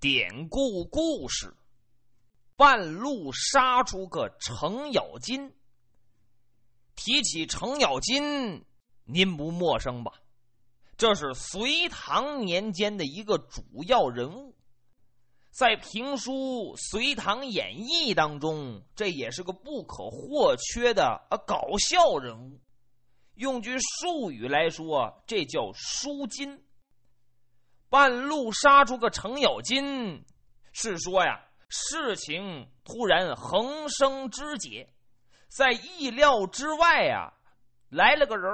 [0.00, 1.52] 典故故事：
[2.54, 5.52] 半路杀出个程咬金。
[6.94, 8.64] 提起程咬金，
[9.02, 10.12] 您不陌生吧？
[10.96, 14.54] 这是隋唐年间的一个主要人物，
[15.50, 16.32] 在评书
[16.76, 22.60] 《隋唐演义》当中，这也是个不可或缺的啊搞笑人物。
[23.34, 26.62] 用句术语来说，这叫输金。
[27.90, 30.24] 半路杀出个程咬金，
[30.72, 34.88] 是说呀，事情突然横生枝节，
[35.48, 37.32] 在意料之外呀，
[37.88, 38.52] 来了个人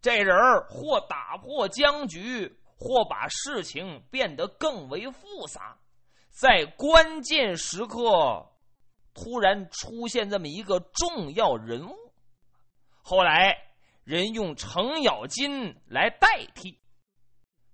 [0.00, 0.34] 这人
[0.68, 5.78] 或打破僵局，或把事情变得更为复杂，
[6.30, 8.50] 在关键时刻，
[9.12, 11.94] 突然出现这么一个重要人物。
[13.02, 13.54] 后来
[14.04, 16.78] 人用程咬金来代替。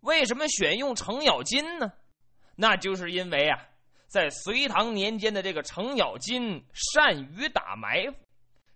[0.00, 1.92] 为什么选用程咬金呢？
[2.56, 3.58] 那就是因为啊，
[4.06, 8.14] 在隋唐年间的这个程咬金善于打埋伏，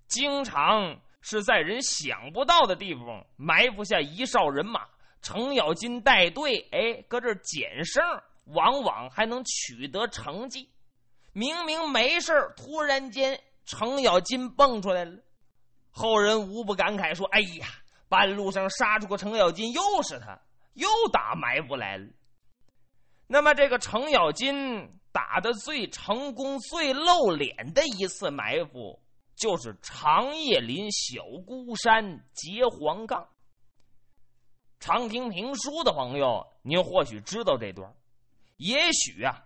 [0.06, 4.86] 经常是在人想不到的地方埋伏下一哨人马，
[5.22, 8.02] 程咬金带队，哎，搁这捡胜，
[8.46, 10.68] 往往还能取得成绩。
[11.32, 15.18] 明明没事突然间程咬金蹦出来了，
[15.90, 17.66] 后人无不感慨说：“哎呀，
[18.08, 20.38] 半路上杀出个程咬金，又是他。”
[20.74, 22.06] 又打埋伏来了。
[23.26, 29.02] 那么，这个程咬金打的最成功、最露脸的一次埋伏，
[29.34, 33.26] 就是长叶林小孤山截黄杠。
[34.78, 37.90] 常听评书的朋友，您或许知道这段；
[38.58, 39.42] 也许啊，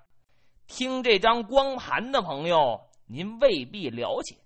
[0.66, 4.36] 听这张光盘的朋友，您未必了解。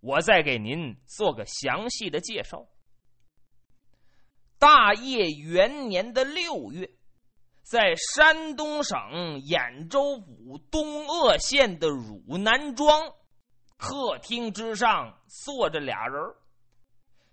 [0.00, 2.66] 我再给您做个详细的介绍。
[4.60, 6.86] 大业元年的六月，
[7.62, 8.94] 在山东省
[9.48, 13.10] 兖州府东鄂县的汝南庄
[13.78, 16.22] 客厅之上，坐着俩人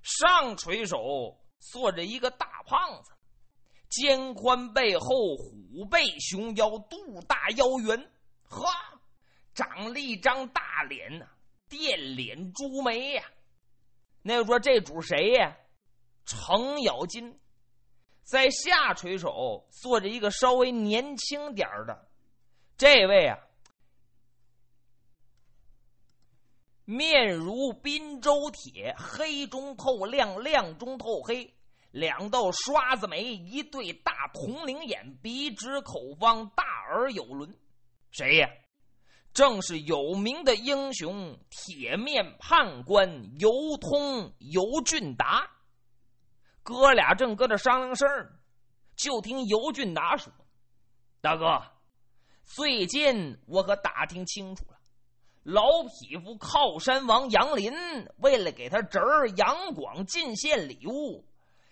[0.01, 3.11] 上垂手坐着一个大胖子，
[3.89, 8.09] 肩宽背厚，虎背熊腰，肚大腰圆，
[8.43, 8.69] 呵，
[9.53, 11.27] 长了一张大脸呐，
[11.67, 13.23] 电脸朱眉呀。
[14.21, 15.57] 那说这主谁呀？
[16.27, 17.39] 程咬金
[18.23, 22.07] 在下垂手坐着一个稍微年轻点的，
[22.77, 23.39] 这位啊，
[26.83, 31.53] 面如滨州铁，黑中透亮，亮中透黑，
[31.91, 37.57] 两道刷子眉，一对大铜铃眼，鼻直口方，大耳有轮。
[38.11, 38.49] 谁呀？
[39.33, 45.49] 正是有名的英雄铁面判官尤通尤俊达。
[46.67, 48.39] 哥俩正搁这商量事儿，
[48.97, 50.33] 就听尤俊达说
[51.21, 51.63] ：“大哥，
[52.43, 54.77] 最近我可打听清楚了，
[55.43, 57.71] 老匹夫靠山王杨林
[58.17, 61.23] 为了给他侄儿杨广进献礼物，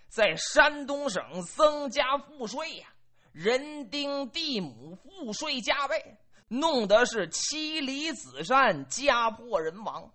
[0.08, 2.88] 在山东省增加赋税呀，
[3.34, 6.18] 人丁地亩赋税加倍，
[6.48, 10.10] 弄得是妻离子散，家破人亡。”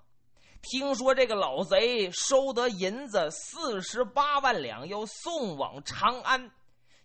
[0.63, 6.51] 听说这个老贼收得银子四十八万两，要送往长安，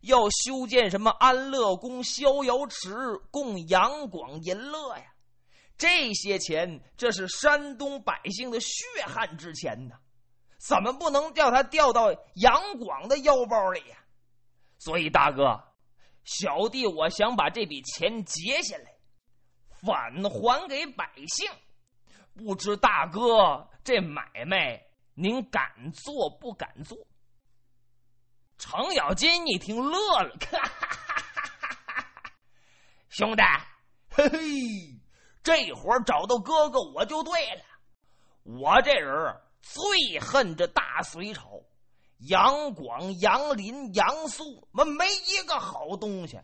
[0.01, 2.93] 要修建什么安乐宫、逍遥池，
[3.31, 5.03] 供杨广淫乐呀？
[5.77, 9.95] 这些钱，这是山东百姓的血汗之钱呐，
[10.57, 13.97] 怎么不能叫他掉到杨广的腰包里呀？
[14.79, 15.63] 所以，大哥，
[16.25, 18.95] 小弟我想把这笔钱结下来，
[19.81, 21.49] 返还给百姓。
[22.35, 24.81] 不知大哥这买卖
[25.13, 26.97] 您敢做不敢做？
[28.57, 30.33] 程咬金一听乐了，
[33.09, 33.43] 兄弟，
[34.09, 34.39] 嘿嘿，
[35.43, 37.61] 这活找到哥哥我就对了。
[38.43, 41.61] 我这人最恨这大隋朝，
[42.19, 46.39] 杨广、杨林、杨素，们没一个好东西。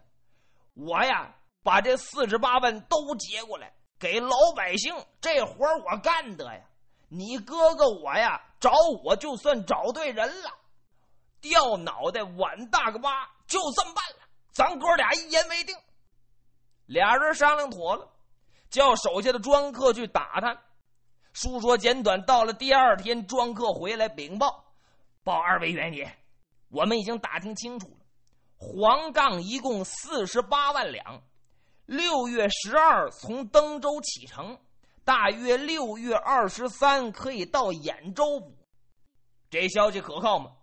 [0.74, 3.74] 我呀，把这四十八万都劫过来。
[4.02, 6.60] 给老百姓这活我干得呀！
[7.08, 10.50] 你哥哥我呀找我就算找对人了，
[11.40, 14.28] 掉脑袋碗大个疤，就这么办了。
[14.52, 15.76] 咱哥俩一言为定。
[16.88, 18.10] 俩人商量妥了，
[18.72, 20.58] 叫手下的庄客去打探。
[21.34, 24.66] 书说简短，到了第二天，庄客回来禀报：
[25.24, 26.18] 报二位元爷，
[26.70, 28.06] 我们已经打听清楚了，
[28.58, 31.22] 黄杠一共四十八万两。
[31.92, 34.58] 六月十二从登州启程，
[35.04, 38.58] 大约六月二十三可以到兖州府。
[39.50, 40.54] 这消息可靠吗？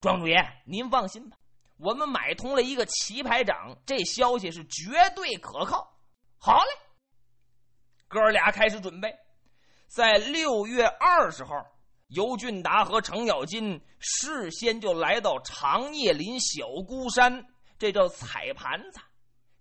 [0.00, 0.36] 庄主爷，
[0.66, 1.36] 您放心吧，
[1.78, 5.96] 我们买通了一个棋牌长，这消息是绝对可靠。
[6.36, 6.70] 好嘞，
[8.08, 9.16] 哥俩开始准备，
[9.86, 11.54] 在六月二十号，
[12.08, 17.46] 尤俊达和程咬金事先就来到长叶林小孤山，
[17.78, 18.98] 这叫踩盘子，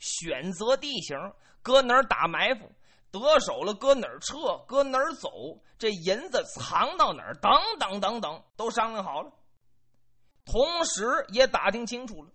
[0.01, 1.17] 选择地形，
[1.61, 2.69] 搁哪儿打埋伏，
[3.11, 9.31] 得手了搁哪儿撤，搁哪儿走，这银子藏到哪儿，等等等等，都商量好了。
[10.43, 12.29] 同时也打听清楚了，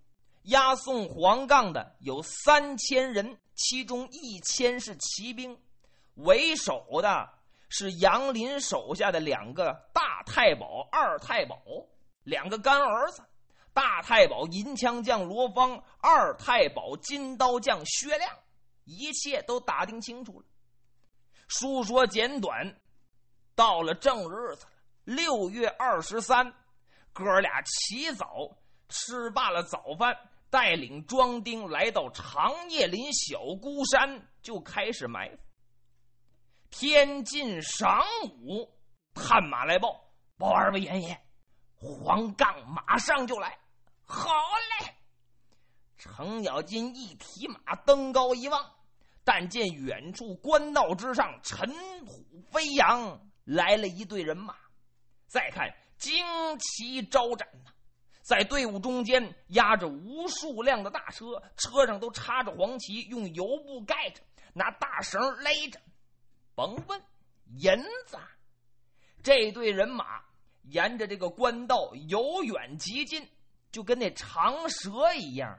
[0.44, 5.58] 押送黄杠的有三千人，其中一千是骑兵，
[6.14, 7.28] 为首的
[7.68, 11.58] 是杨林手下的两个大太保、二太保，
[12.22, 13.22] 两个干儿子。
[13.76, 18.34] 大太保银枪将罗芳，二太保金刀将薛亮，
[18.84, 20.46] 一切都打听清楚了。
[21.46, 22.80] 书说简短，
[23.54, 24.72] 到了正日子了，
[25.04, 26.50] 六月二十三。
[27.12, 28.56] 哥俩起早
[28.88, 30.16] 吃罢了早饭，
[30.48, 35.36] 带领庄丁来到长叶林小孤山，就开始埋伏。
[36.70, 38.02] 天近晌
[38.40, 38.74] 午，
[39.12, 40.02] 探马来报
[40.38, 41.20] ：“报二位爷爷，
[41.74, 43.58] 黄杠马上就来。”
[44.06, 44.30] 好
[44.80, 44.94] 嘞！
[45.98, 48.72] 程咬金一提马登高一望，
[49.24, 51.68] 但见远处官道之上尘
[52.06, 54.56] 土飞扬，来了一队人马。
[55.26, 55.74] 再看。
[55.98, 57.70] 旌旗招展呐，
[58.20, 64.20] 在队伍中间压着无数辆的大车，车上都插着黄旗，用油布盖着，
[64.52, 65.80] 拿大绳勒着。
[66.54, 67.02] 甭问，
[67.56, 67.74] 银
[68.04, 68.18] 子。
[69.22, 70.22] 这队人马
[70.64, 73.26] 沿着这个官道由远及近，
[73.76, 75.54] 就跟那长蛇一样。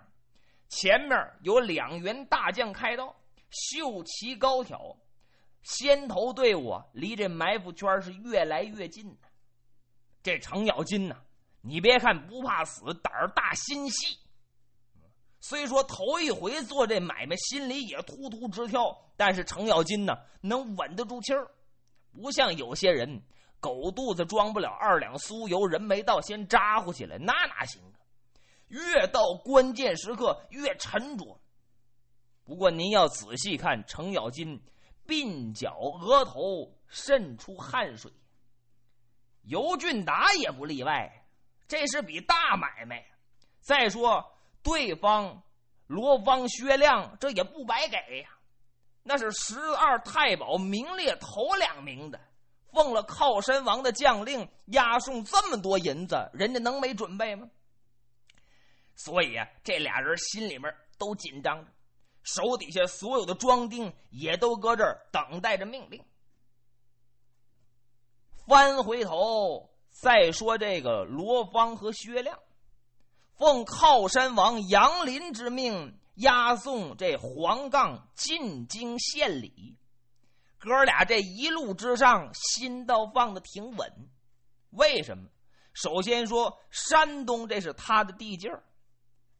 [0.69, 3.15] 前面有两员大将开道，
[3.51, 4.97] 秀旗高挑，
[5.61, 9.15] 先头队伍离这埋伏圈是越来越近。
[10.23, 11.15] 这程咬金呢，
[11.61, 14.17] 你别看不怕死，胆儿大心细。
[15.41, 21.47] 虽说头一回做这买卖，心里也突突直跳，但是程咬金呢，能稳得住气儿，
[22.19, 23.21] 不像有些人
[23.59, 27.93] 狗肚子装不了二两酥油，人没到先扎呼起来，那哪行啊？
[28.67, 31.39] 越到关键时刻越沉着。
[32.43, 34.61] 不过您要仔细看，程咬金
[35.05, 38.11] 鬓角额头渗出汗水。
[39.43, 41.25] 尤俊达也不例外，
[41.67, 43.05] 这是笔大买卖。
[43.61, 44.25] 再说
[44.63, 45.43] 对方
[45.87, 48.29] 罗芳、薛亮，这也不白给呀，
[49.03, 52.19] 那是十二太保名列头两名的，
[52.73, 57.49] 奉了靠山王的将令，押送这么多银子，人家能没准备吗？
[58.97, 61.71] 所以啊，这俩人心里面都紧张着，
[62.23, 66.03] 手底下所有的庄丁也都搁这儿等待着命令。
[68.45, 72.39] 翻回头再说这个罗芳和薛亮，
[73.35, 79.77] 奉靠山王杨林之命押送这黄杠进京献礼。
[80.57, 84.09] 哥俩这一路之上心倒放的挺稳，
[84.71, 85.29] 为什么？
[85.73, 88.63] 首先说山东这是他的地界儿，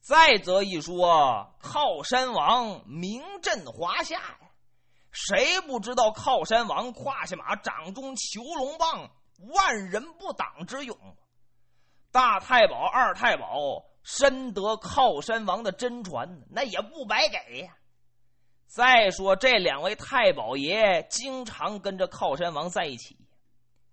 [0.07, 4.37] 再则一说靠山王名震华夏呀。
[5.11, 9.11] 谁不知道靠山王胯下马，掌中囚龙棒，
[9.53, 10.97] 万人不挡之勇？
[12.09, 17.75] 大太保、二太保深得靠山王的真传，那也不白给呀。
[18.65, 23.17] 再说这两位太保爷经常跟着靠山王在一起，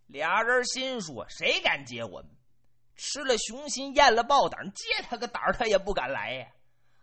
[0.07, 2.34] 俩人心说：谁敢接我们？
[2.97, 6.49] 吃了雄心，咽了豹胆，接他个胆儿，他也不敢来呀！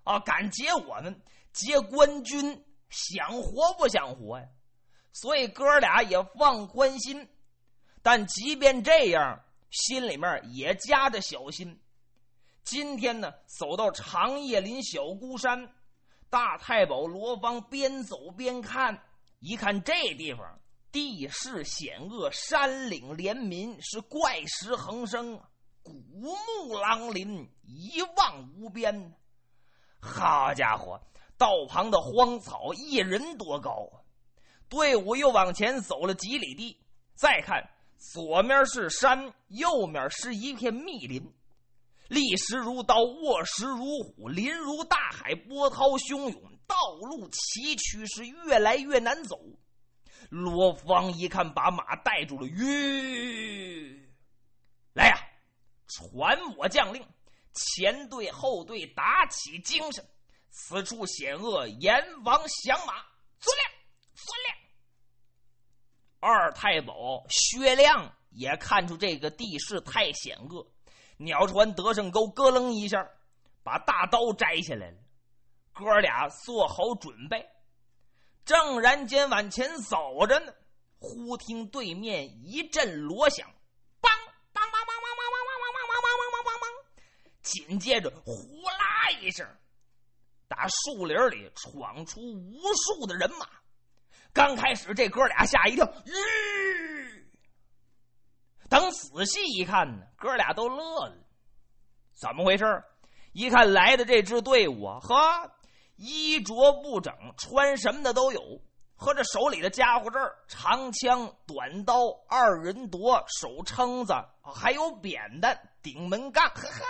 [0.03, 1.21] 啊，敢劫我们，
[1.53, 2.65] 劫官军。
[2.89, 4.45] 想活不想活呀？
[5.13, 7.29] 所以哥俩也放宽心，
[8.01, 11.81] 但即便这样，心里面也夹着小心。
[12.65, 15.73] 今天呢，走到长叶林小孤山，
[16.29, 19.01] 大太保罗芳边走边看，
[19.39, 20.59] 一看这地方
[20.91, 25.49] 地势险恶，山岭连绵，是怪石横生啊，
[25.83, 29.13] 古木狼林，一望无边。
[29.99, 30.99] 好家伙！
[31.37, 33.97] 道旁的荒草一人多高啊！
[34.69, 36.77] 队伍又往前走了几里地，
[37.15, 41.33] 再看左面是山，右面是一片密林，
[42.09, 49.39] 立石如刀，卧石如虎，林如大海，波涛汹涌，道路崎岖，是越来越难走。
[50.29, 53.70] 罗芳一看，把马带住了，吁，
[55.91, 57.05] 传我将令，
[57.53, 60.05] 前队后队打起精神。
[60.49, 62.93] 此处险恶，阎王降马，
[63.39, 63.63] 遵令，
[64.13, 64.53] 遵令。
[66.19, 70.67] 二太保薛亮也看出这个地势太险恶，
[71.17, 73.09] 鸟传得胜钩咯楞一下，
[73.63, 74.97] 把大刀摘下来了。
[75.73, 77.49] 哥俩做好准备，
[78.43, 80.53] 正然间往前走着呢，
[80.99, 83.49] 忽听对面一阵锣响，
[87.51, 89.45] 紧接着呼啦一声，
[90.47, 93.45] 打树林里闯出无数的人马。
[94.33, 97.27] 刚开始这哥俩吓一跳，吁！
[98.69, 101.17] 等仔细一看呢，哥俩都乐了。
[102.13, 102.83] 怎么回事？
[103.33, 105.51] 一看来的这支队伍啊，呵，
[105.97, 108.41] 衣着不整，穿什么的都有，
[108.95, 111.95] 和这手里的家伙事儿，长枪、短刀、
[112.29, 116.85] 二人夺、手撑子，还有扁担、顶门杠，哈哈，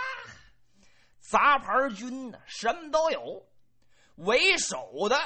[1.32, 3.42] 杂牌军呢，什么都有。
[4.16, 5.18] 为首的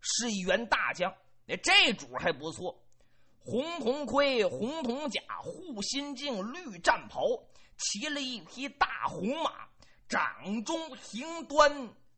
[0.00, 1.12] 是一员大将。
[1.44, 2.80] 那这主还不错，
[3.40, 7.20] 红铜盔、红铜甲、护心镜、绿战袍，
[7.76, 9.66] 骑了一匹大红马，
[10.08, 11.68] 掌中行端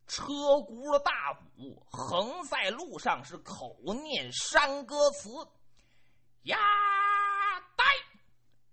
[0.06, 5.30] 车轱辘大鼓，横在路上是口念山歌词
[6.44, 6.58] ：“呀，
[7.74, 7.84] 呆！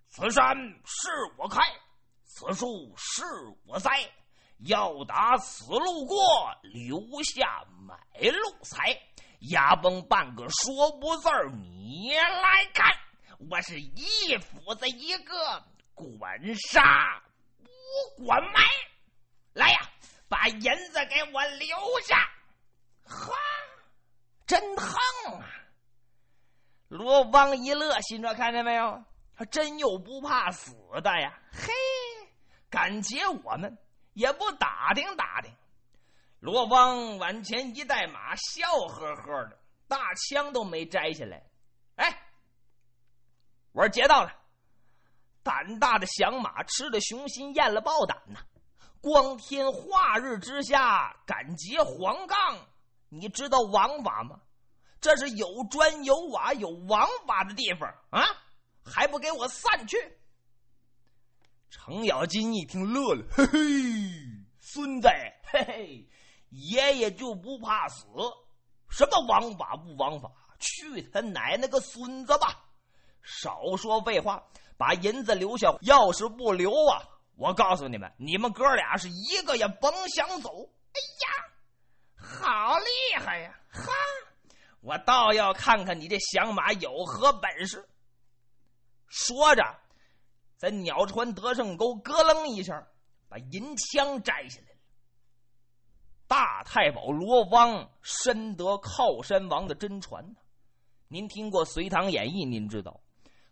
[0.10, 1.08] 此山是
[1.38, 1.62] 我开，
[2.26, 3.24] 此树是
[3.66, 3.92] 我栽，
[4.60, 6.18] 要打此路过，
[6.64, 7.96] 留下买
[8.30, 9.00] 路财。”
[9.52, 12.92] 牙崩半个说不字儿，你来看，
[13.52, 17.22] 我是一斧子一个，管杀
[17.60, 18.64] 不管埋。
[19.54, 19.80] 来呀，
[20.28, 22.28] 把银子给我留下。
[23.04, 23.32] 哈，
[24.48, 25.46] 真横啊！
[26.88, 29.04] 罗邦一乐，心说：看见没有，
[29.36, 31.40] 他真有不怕死的呀！
[31.52, 31.72] 嘿，
[32.72, 33.78] 敢劫我们，
[34.18, 35.54] 也不打听打听。
[36.40, 41.44] 罗邦往前一带马，笑呵呵的，大枪都没摘下来。
[41.98, 42.20] 哎，
[43.74, 44.34] 我说劫到了！
[45.44, 48.40] 胆大的响马吃了雄心，咽了豹胆呐！
[49.02, 52.68] 光天化日之下敢劫黄杠，
[53.10, 54.42] 你知道王法吗？
[55.00, 58.26] 这是有砖有瓦有王法的地方啊！
[58.84, 60.18] 还不给我散去！
[61.70, 63.60] 程咬金一听乐了，嘿嘿，
[64.60, 65.08] 孙子，
[65.44, 66.10] 嘿嘿。
[66.50, 68.06] 爷爷就不怕死，
[68.90, 70.32] 什么王法不王法？
[70.60, 72.64] 去他奶奶个孙子吧！
[73.22, 74.42] 少说废话，
[74.78, 75.76] 把银子留下。
[75.82, 77.04] 要是不留啊，
[77.36, 80.50] 我告诉你们，你们哥俩是一个也甭想走。
[80.94, 82.86] 哎呀，好厉
[83.22, 83.60] 害呀！
[83.70, 83.92] 哈，
[84.80, 87.88] 我倒要看看你这响马有何本事。
[89.08, 89.64] 说着，
[90.58, 92.88] 在鸟川得胜沟咯楞一下，
[93.30, 94.68] 把银枪摘下来。
[96.28, 100.36] 大太保罗汪深得靠山王的真传呢。
[101.08, 103.00] 您听过《隋唐演义》，您知道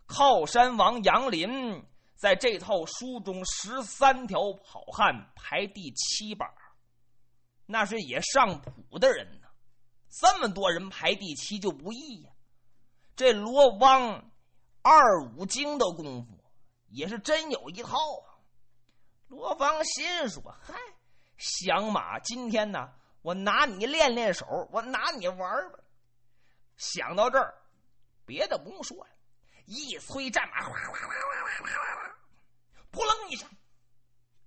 [0.04, 1.82] 靠山王杨林
[2.14, 6.46] 在这套书中十三条好汉排第七把，
[7.64, 9.46] 那是也上谱的人呢。
[10.10, 12.30] 这么多人排第七就不易呀。
[13.14, 14.30] 这罗汪
[14.82, 16.35] 二五经的功夫
[16.88, 18.38] 也是真有一套啊。
[19.28, 20.74] 罗芳心说：“嗨。”
[21.38, 22.90] 响马，今天呢，
[23.20, 25.78] 我拿你练练手，我拿你玩吧。
[26.78, 27.54] 想到这儿，
[28.24, 29.10] 别的不用说了，
[29.66, 32.16] 一催战马，哗哗哗哗哗哗哗，
[32.90, 33.46] 扑棱一声，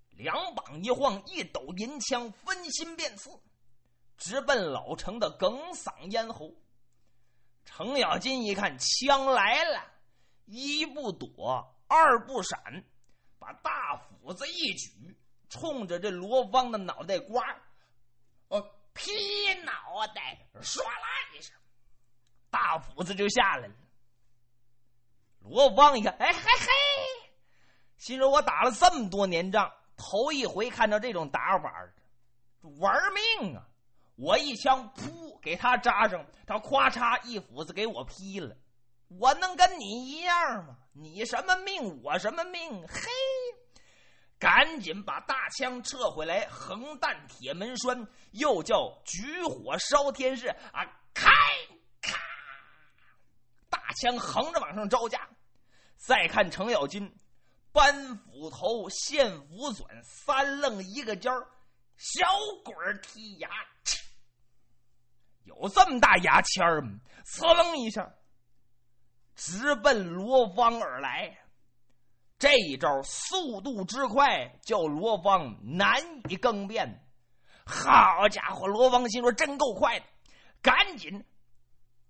[0.09, 3.29] 两膀一晃，一抖银枪，分心便刺，
[4.17, 6.51] 直奔老程的哽嗓咽喉。
[7.65, 9.85] 程咬金一看枪来了，
[10.45, 12.85] 一不躲，二不闪，
[13.37, 14.89] 把大斧子一举。
[15.49, 17.43] 冲着这罗芳的脑袋瓜，
[18.49, 18.61] 哦，
[18.93, 19.11] 劈
[19.63, 21.55] 脑袋，唰啦一声，
[22.51, 23.73] 大斧子就下来了。
[25.39, 26.67] 罗芳一看，哎嘿嘿，
[27.97, 31.89] 心说：我打了这么多年仗，头一回看到这种打法
[32.77, 32.95] 玩
[33.39, 33.67] 命啊！
[34.17, 38.55] 我一枪噗给他扎上，他咵嚓一斧子给我劈了。
[39.09, 40.77] 我能跟你一样吗？
[40.93, 42.87] 你什么命，我什么命？
[42.87, 43.09] 嘿！
[44.37, 50.85] 赶紧把大枪撤回来，横弹铁门栓，又叫举火烧天势啊！
[51.13, 51.29] 开
[52.01, 52.17] 咔，
[53.69, 55.27] 大枪横着往上招架。
[55.97, 57.13] 再看程咬金，
[57.73, 61.45] 搬斧头，现斧转，三愣一个尖儿，
[61.97, 62.25] 小
[62.63, 63.49] 鬼剔牙，
[65.43, 66.99] 有这么大牙签儿吗？
[67.25, 68.09] 呲楞一下，
[69.39, 71.33] 直奔罗芳而来。
[72.37, 77.01] 这一招速度之快，叫罗芳难以更变。
[77.65, 80.05] 好家伙，罗芳心说真够快的，
[80.61, 81.23] 赶紧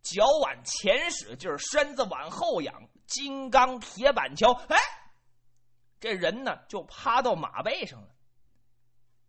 [0.01, 4.77] 脚往前使劲身子往后仰，金刚铁板桥，哎，
[5.99, 8.07] 这人呢就趴到马背上了。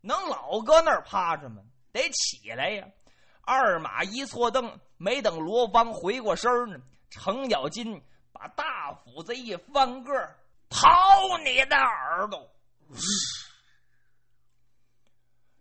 [0.00, 1.62] 能老搁那儿趴着吗？
[1.92, 2.86] 得起来呀！
[3.42, 6.78] 二马一错蹬，没等罗芳回过身呢，
[7.10, 8.02] 程咬金
[8.32, 10.12] 把大斧子一翻个，
[10.68, 10.88] 掏
[11.44, 12.50] 你的耳朵！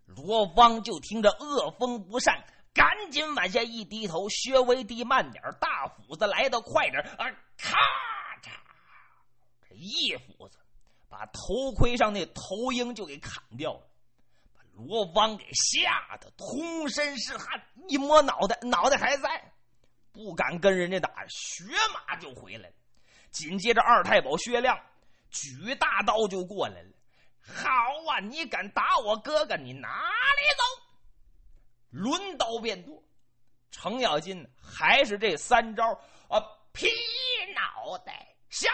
[0.06, 7.26] 罗芳就听着恶风不善，赶紧往下一低头，薛微低慢点，大斧子来的快点啊！
[7.58, 7.78] 咔
[8.42, 8.52] 嚓，
[9.68, 10.58] 这一斧子
[11.08, 13.82] 把头盔上那头鹰就给砍掉了。
[14.74, 19.54] 罗邦给吓得通身是汗，一摸脑袋，脑袋还在，
[20.12, 21.64] 不敢跟人家打，血
[21.94, 22.76] 马就回来了。
[23.32, 24.80] 紧接着，二太保薛亮
[25.30, 26.90] 举大刀就过来了。
[27.42, 27.70] 好
[28.08, 30.64] 啊，你敢打我哥哥，你哪里走？
[31.92, 33.04] 抡刀便剁。
[33.72, 35.86] 程咬金还是这三招
[36.28, 36.42] 啊：
[36.74, 36.88] 劈
[37.56, 38.68] 脑袋，小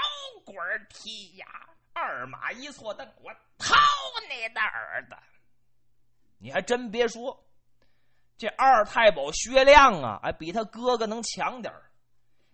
[0.46, 0.56] 鬼
[0.90, 1.46] 踢呀，
[1.94, 3.76] 二马一错蹬，我掏
[4.30, 5.18] 你的耳朵。
[6.38, 7.46] 你还真别说，
[8.38, 11.82] 这二太保薛亮啊，哎，比他哥哥能强点儿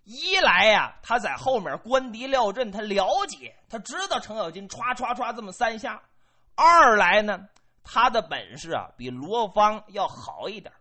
[0.03, 6.01] 一来呀，他在后面观敌料阵，他了解，他知道程咬金歘歘歘这么三下；
[6.55, 7.47] 二来呢，
[7.83, 10.73] 他的本事啊比罗芳要好一点。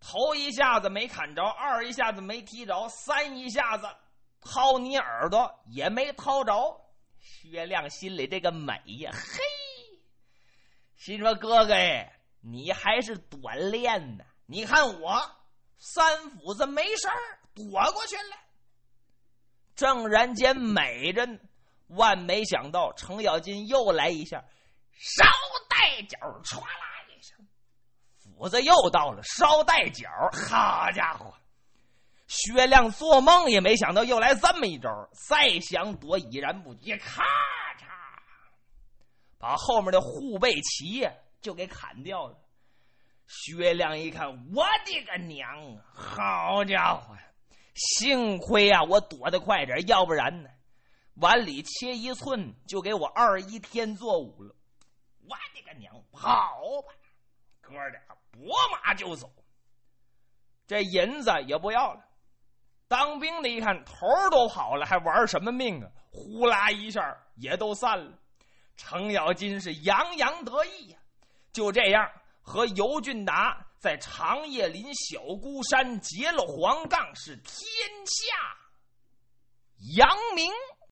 [0.00, 3.86] 头一下子没砍着，二一下子没踢着，三一下子
[4.40, 6.80] 掏你耳朵也没掏着。
[7.18, 9.40] 薛亮心里这个美呀，嘿！
[10.96, 14.24] 心说：“哥哥哎，你还是短练呢。
[14.46, 15.20] 你看我
[15.78, 18.36] 三斧子没事儿躲过去了。
[19.74, 21.38] 正然间美着呢，
[21.86, 24.44] 万没想到程咬金又来一下，
[24.92, 25.24] 梢
[25.68, 27.38] 带脚，唰啦一声，
[28.18, 30.08] 斧子又到了梢带脚。
[30.48, 31.32] 好家伙，
[32.26, 34.90] 薛亮做梦也没想到又来这么一招，
[35.28, 37.22] 再想躲已然不及，咔
[37.78, 37.86] 嚓！”
[39.38, 41.08] 把后面的护背旗
[41.40, 42.36] 就给砍掉了。
[43.26, 45.84] 薛亮一看，我的个娘啊！
[45.94, 47.16] 好家伙！
[47.74, 50.50] 幸亏啊，我躲得快点，要不然呢，
[51.14, 54.54] 碗里切一寸就给我二一天作五了。
[55.28, 55.94] 我的个娘！
[56.12, 56.92] 跑吧，
[57.60, 58.00] 哥俩
[58.32, 59.30] 拨马就走。
[60.66, 62.04] 这银子也不要了。
[62.88, 63.94] 当兵的一看，头
[64.30, 65.90] 都跑了，还玩什么命啊？
[66.10, 68.18] 呼啦一下也都散了。
[68.76, 70.98] 程咬金是洋洋得意呀，
[71.52, 72.10] 就这样
[72.42, 77.56] 和尤俊达在长叶林小孤山结了黄杠，是天
[78.04, 78.56] 下
[79.96, 80.52] 扬名。